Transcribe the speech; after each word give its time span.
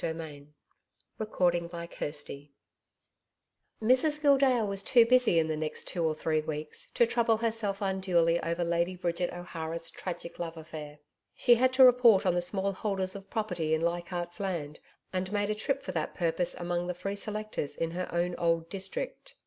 Your 0.03 0.15
BIDDY.' 0.15 0.47
CHAPTER 1.19 2.11
6 2.11 2.29
Mrs 3.83 4.19
Gildea 4.19 4.65
was 4.65 4.81
too 4.81 5.05
busy 5.05 5.37
in 5.37 5.47
the 5.47 5.55
next 5.55 5.87
two 5.87 6.03
or 6.03 6.15
three 6.15 6.41
weeks 6.41 6.89
to 6.95 7.05
trouble 7.05 7.37
herself 7.37 7.83
unduly 7.83 8.41
over 8.41 8.63
Lady 8.63 8.95
Bridget 8.95 9.31
O'Hara's 9.31 9.91
tragic 9.91 10.39
love 10.39 10.57
affair. 10.57 10.97
She 11.35 11.53
had 11.53 11.71
to 11.73 11.85
report 11.85 12.25
on 12.25 12.33
the 12.33 12.41
small 12.41 12.71
holders 12.73 13.15
of 13.15 13.29
property 13.29 13.75
in 13.75 13.81
Leichardt's 13.81 14.39
Land 14.39 14.79
and 15.13 15.31
made 15.31 15.51
a 15.51 15.53
trip 15.53 15.83
for 15.83 15.91
that 15.91 16.15
purpose 16.15 16.55
among 16.55 16.87
the 16.87 16.95
free 16.95 17.15
selectors 17.15 17.75
in 17.77 17.91
her 17.91 18.09
own 18.11 18.33
old 18.39 18.69
district. 18.71 19.35